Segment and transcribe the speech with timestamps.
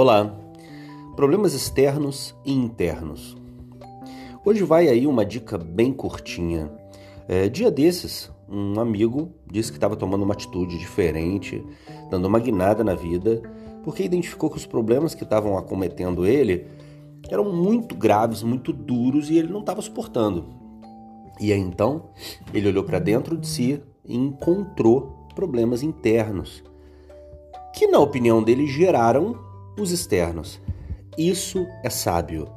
[0.00, 0.32] Olá,
[1.16, 3.36] problemas externos e internos.
[4.44, 6.70] Hoje vai aí uma dica bem curtinha.
[7.26, 11.66] É, dia desses, um amigo disse que estava tomando uma atitude diferente,
[12.08, 13.42] dando uma guinada na vida,
[13.82, 16.68] porque identificou que os problemas que estavam acometendo ele
[17.28, 20.46] eram muito graves, muito duros e ele não estava suportando.
[21.40, 22.10] E aí então
[22.54, 26.62] ele olhou para dentro de si e encontrou problemas internos
[27.74, 29.47] que, na opinião dele, geraram
[29.82, 30.60] os externos.
[31.16, 32.48] Isso é sábio.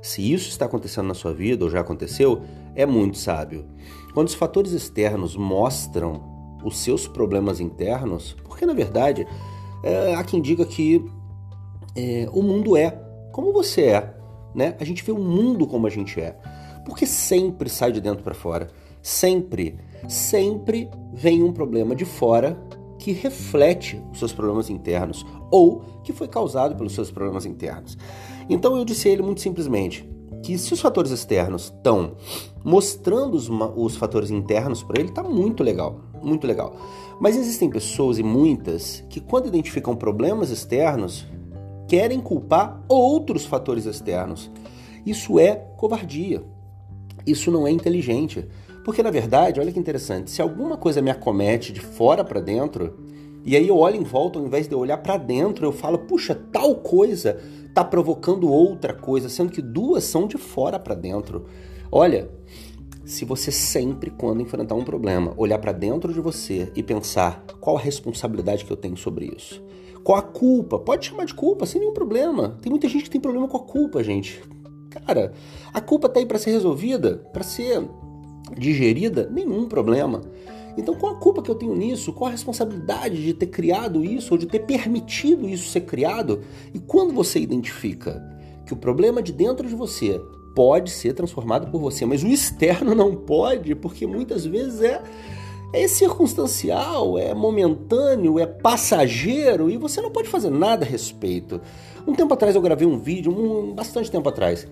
[0.00, 2.42] Se isso está acontecendo na sua vida ou já aconteceu,
[2.74, 3.66] é muito sábio.
[4.12, 9.26] Quando os fatores externos mostram os seus problemas internos, porque na verdade
[9.82, 11.04] é, há quem diga que
[11.96, 12.90] é, o mundo é
[13.32, 14.14] como você é,
[14.54, 14.76] né?
[14.80, 16.36] A gente vê o mundo como a gente é,
[16.86, 18.70] porque sempre sai de dentro para fora,
[19.02, 22.56] sempre, sempre vem um problema de fora
[23.04, 27.98] que reflete os seus problemas internos ou que foi causado pelos seus problemas internos.
[28.48, 30.08] Então eu disse a ele muito simplesmente
[30.42, 32.12] que se os fatores externos estão
[32.64, 36.76] mostrando os, os fatores internos para ele, está muito legal, muito legal.
[37.20, 41.26] Mas existem pessoas e muitas que quando identificam problemas externos
[41.86, 44.50] querem culpar outros fatores externos.
[45.04, 46.42] Isso é covardia.
[47.26, 48.48] Isso não é inteligente.
[48.84, 52.92] Porque na verdade, olha que interessante, se alguma coisa me acomete de fora para dentro,
[53.44, 55.98] e aí eu olho em volta, ao invés de eu olhar para dentro, eu falo,
[55.98, 57.40] puxa, tal coisa
[57.74, 61.46] tá provocando outra coisa, sendo que duas são de fora para dentro.
[61.90, 62.30] Olha,
[63.04, 67.76] se você sempre, quando enfrentar um problema, olhar para dentro de você e pensar qual
[67.76, 69.62] a responsabilidade que eu tenho sobre isso,
[70.02, 72.58] qual a culpa, pode chamar de culpa sem nenhum problema.
[72.60, 74.42] Tem muita gente que tem problema com a culpa, gente.
[74.90, 75.32] Cara,
[75.72, 77.82] a culpa tá aí para ser resolvida, para ser
[78.56, 80.22] digerida, nenhum problema.
[80.76, 82.12] Então, qual a culpa que eu tenho nisso?
[82.12, 86.42] Qual a responsabilidade de ter criado isso ou de ter permitido isso ser criado?
[86.72, 88.22] E quando você identifica
[88.66, 90.20] que o problema de dentro de você
[90.54, 95.02] pode ser transformado por você, mas o externo não pode, porque muitas vezes é
[95.72, 101.60] é circunstancial, é momentâneo, é passageiro e você não pode fazer nada a respeito.
[102.06, 104.68] Um tempo atrás eu gravei um vídeo, um, bastante tempo atrás,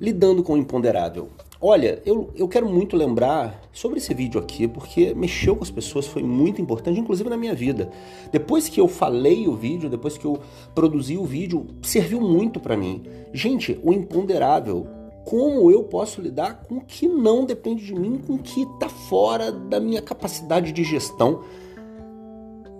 [0.00, 1.28] lidando com o imponderável.
[1.66, 6.06] Olha, eu, eu quero muito lembrar sobre esse vídeo aqui, porque mexeu com as pessoas,
[6.06, 7.90] foi muito importante, inclusive na minha vida.
[8.30, 10.38] Depois que eu falei o vídeo, depois que eu
[10.74, 13.04] produzi o vídeo, serviu muito para mim.
[13.32, 14.86] Gente, o imponderável,
[15.24, 18.90] como eu posso lidar com o que não depende de mim, com o que está
[18.90, 21.44] fora da minha capacidade de gestão.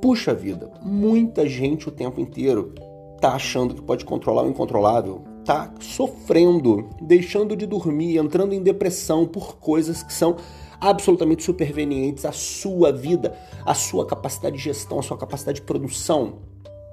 [0.02, 2.74] Puxa vida, muita gente o tempo inteiro
[3.18, 9.26] tá achando que pode controlar o incontrolável, tá sofrendo, deixando de dormir, entrando em depressão
[9.26, 10.36] por coisas que são
[10.80, 16.38] absolutamente supervenientes à sua vida, à sua capacidade de gestão, à sua capacidade de produção.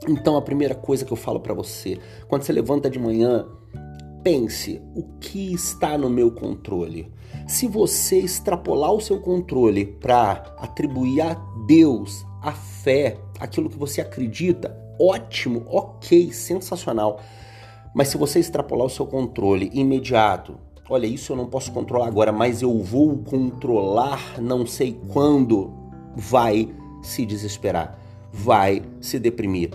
[0.08, 1.98] Então a primeira coisa que eu falo para você,
[2.28, 3.48] quando você levanta de manhã,
[4.24, 7.12] pense o que está no meu controle.
[7.48, 11.34] Se você extrapolar o seu controle para atribuir a
[11.68, 17.20] Deus, a fé, aquilo que você acredita, ótimo, ok, sensacional.
[17.94, 20.56] Mas se você extrapolar o seu controle imediato,
[20.90, 25.74] olha, isso eu não posso controlar agora, mas eu vou controlar não sei quando,
[26.16, 26.70] vai
[27.02, 28.00] se desesperar,
[28.32, 29.72] vai se deprimir.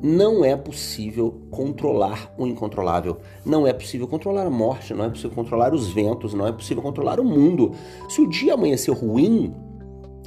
[0.00, 3.16] Não é possível controlar o incontrolável.
[3.44, 6.82] Não é possível controlar a morte, não é possível controlar os ventos, não é possível
[6.82, 7.72] controlar o mundo.
[8.08, 9.52] Se o dia amanhecer ruim,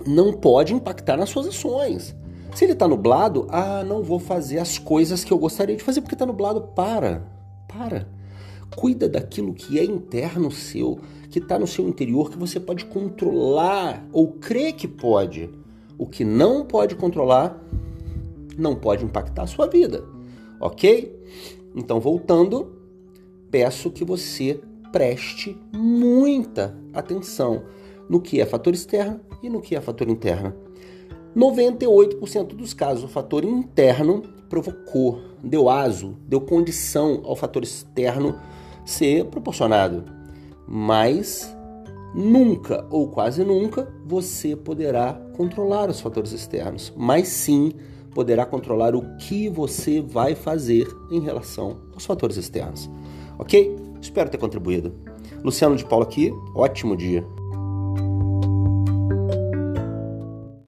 [0.06, 2.14] não pode impactar nas suas ações.
[2.54, 6.02] Se ele está nublado, ah, não vou fazer as coisas que eu gostaria de fazer
[6.02, 6.62] porque está nublado.
[6.76, 7.26] Para,
[7.68, 8.08] para.
[8.76, 14.06] Cuida daquilo que é interno seu, que está no seu interior, que você pode controlar
[14.12, 15.50] ou crê que pode.
[15.98, 17.62] O que não pode controlar
[18.58, 20.04] não pode impactar a sua vida,
[20.60, 21.20] ok?
[21.76, 22.76] Então, voltando,
[23.50, 24.60] peço que você
[24.92, 27.64] preste muita atenção
[28.10, 30.54] no que é fator externo e no que é fator interno.
[31.36, 38.38] 98% dos casos, o fator interno provocou, deu aso, deu condição ao fator externo
[38.86, 40.04] ser proporcionado.
[40.68, 41.56] Mas
[42.14, 47.72] nunca ou quase nunca você poderá controlar os fatores externos, mas sim
[48.14, 52.90] poderá controlar o que você vai fazer em relação aos fatores externos.
[53.40, 53.74] Ok?
[54.02, 54.94] Espero ter contribuído.
[55.44, 57.26] Luciano de Paula aqui, ótimo dia.